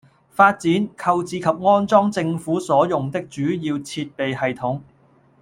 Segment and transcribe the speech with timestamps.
[0.31, 4.81] 發展、購置及安裝政府所用的主要設備系統